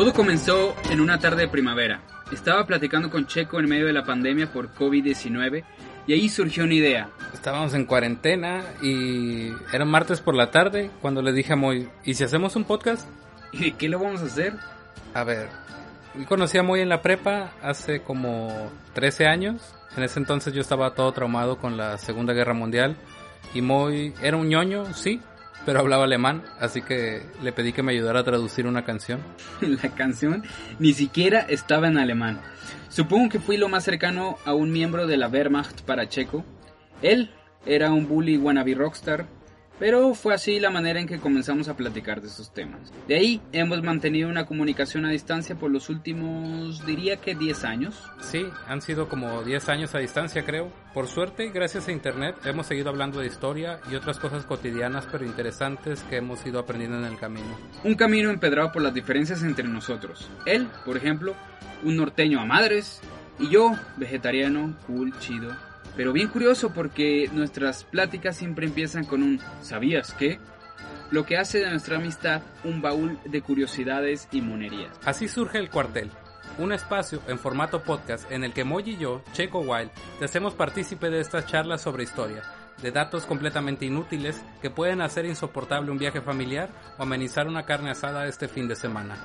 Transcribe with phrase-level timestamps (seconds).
[0.00, 2.00] Todo comenzó en una tarde de primavera.
[2.32, 5.62] Estaba platicando con Checo en medio de la pandemia por COVID-19
[6.06, 7.10] y ahí surgió una idea.
[7.34, 12.14] Estábamos en cuarentena y era martes por la tarde cuando le dije a Moy, ¿y
[12.14, 13.06] si hacemos un podcast?
[13.52, 14.54] ¿Y de qué lo vamos a hacer?
[15.12, 15.50] A ver,
[16.18, 19.74] yo conocí a Moy en la prepa hace como 13 años.
[19.98, 22.96] En ese entonces yo estaba todo traumado con la Segunda Guerra Mundial
[23.52, 25.20] y Moy era un ñoño, sí,
[25.66, 29.20] pero hablaba alemán, así que le pedí que me ayudara a traducir una canción.
[29.60, 30.44] La canción
[30.78, 32.40] ni siquiera estaba en alemán.
[32.88, 36.44] Supongo que fui lo más cercano a un miembro de la Wehrmacht para Checo.
[37.02, 37.30] Él
[37.66, 39.26] era un bully wannabe rockstar,
[39.80, 42.92] pero fue así la manera en que comenzamos a platicar de esos temas.
[43.08, 48.04] De ahí hemos mantenido una comunicación a distancia por los últimos, diría que 10 años.
[48.20, 50.70] Sí, han sido como 10 años a distancia creo.
[50.92, 55.24] Por suerte, gracias a internet, hemos seguido hablando de historia y otras cosas cotidianas pero
[55.24, 57.58] interesantes que hemos ido aprendiendo en el camino.
[57.82, 60.28] Un camino empedrado por las diferencias entre nosotros.
[60.44, 61.34] Él, por ejemplo,
[61.82, 63.00] un norteño a madres,
[63.38, 65.56] y yo, vegetariano, cool, chido,
[65.96, 70.38] pero bien curioso porque nuestras pláticas siempre empiezan con un ¿sabías qué?
[71.10, 74.96] Lo que hace de nuestra amistad un baúl de curiosidades y monerías.
[75.04, 76.10] Así surge el cuartel,
[76.58, 80.54] un espacio en formato podcast en el que Moy y yo, Checo Wild, te hacemos
[80.54, 82.42] partícipe de estas charlas sobre historia,
[82.80, 87.90] de datos completamente inútiles que pueden hacer insoportable un viaje familiar o amenizar una carne
[87.90, 89.16] asada este fin de semana.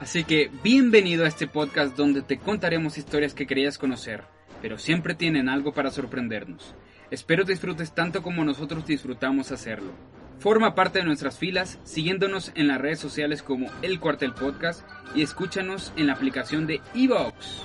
[0.00, 4.33] Así que bienvenido a este podcast donde te contaremos historias que querías conocer
[4.64, 6.74] pero siempre tienen algo para sorprendernos.
[7.10, 9.92] Espero disfrutes tanto como nosotros disfrutamos hacerlo.
[10.38, 15.20] Forma parte de nuestras filas siguiéndonos en las redes sociales como El Cuartel Podcast y
[15.20, 17.60] escúchanos en la aplicación de Evox.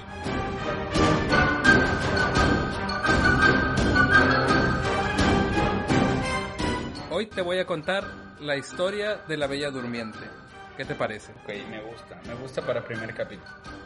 [7.11, 8.03] Hoy te voy a contar
[8.41, 10.19] la historia de la Bella Durmiente.
[10.75, 11.31] ¿Qué te parece?
[11.31, 13.78] Ok, me gusta, me gusta para primer capítulo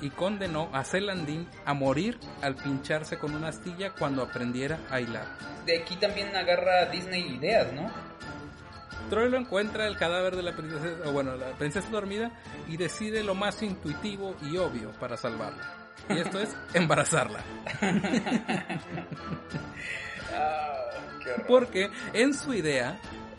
[0.00, 5.26] y condenó a Celandín a morir al pincharse con una astilla cuando aprendiera a hilar.
[5.64, 7.90] De aquí también agarra Disney ideas, ¿no?
[9.10, 12.32] Troilo encuentra el cadáver de la princesa, o bueno, la princesa dormida
[12.68, 15.62] y decide lo más intuitivo y obvio para salvarla.
[16.08, 17.40] Y esto es embarazarla.
[20.34, 20.74] Ah,
[21.46, 22.98] Porque en su idea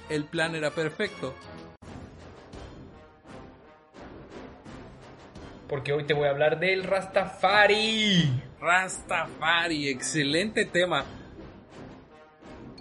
[0.10, 1.36] el plan era perfecto.
[5.68, 8.42] Porque hoy te voy a hablar del Rastafari.
[8.60, 11.04] Rastafari, excelente tema.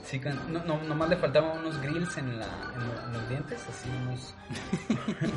[0.04, 4.34] Sí, no, no, nomás le faltaban unos grills en, la, en, los dientes, así unos,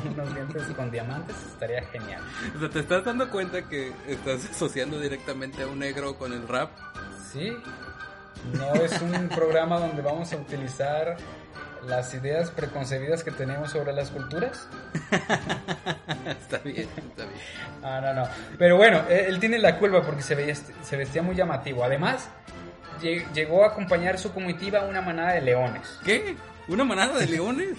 [0.12, 2.22] unos dientes con diamantes, estaría genial.
[2.54, 6.46] O sea, ¿te estás dando cuenta que estás asociando directamente a un negro con el
[6.46, 6.70] rap?
[7.32, 7.52] Sí,
[8.56, 11.16] no es un programa donde vamos a utilizar
[11.86, 14.68] las ideas preconcebidas que tenemos sobre las culturas.
[16.26, 17.40] está bien, está bien.
[17.82, 18.28] Ah, no, no.
[18.58, 21.84] Pero bueno, él tiene la culpa porque se, veía, se vestía muy llamativo.
[21.84, 22.28] Además,
[23.00, 25.98] llegó a acompañar su comitiva una manada de leones.
[26.04, 26.36] ¿Qué?
[26.68, 27.76] ¿Una manada de leones?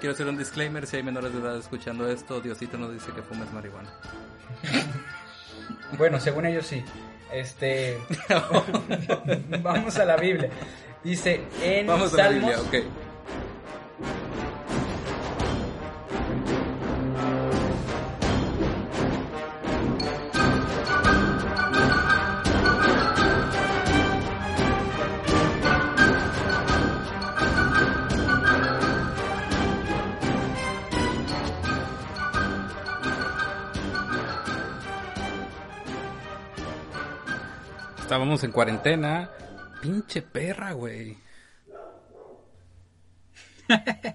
[0.00, 3.22] Quiero hacer un disclaimer, si hay menores de edad escuchando esto, Diosito nos dice que
[3.22, 3.90] fumes marihuana.
[5.96, 6.84] bueno, según ellos sí.
[7.32, 7.98] Este.
[9.62, 10.50] vamos a la Biblia.
[11.02, 13.05] Dice en Vamos Salmos, a la Biblia, ok.
[38.06, 39.28] Estábamos en cuarentena.
[39.82, 41.18] Pinche perra, güey.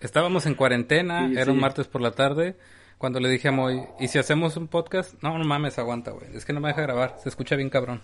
[0.00, 2.56] Estábamos en cuarentena, Sí, era un martes por la tarde,
[2.98, 5.22] cuando le dije a Moy, ¿y si hacemos un podcast?
[5.22, 6.34] No, no mames, aguanta, güey.
[6.34, 8.02] Es que no me deja grabar, se escucha bien cabrón.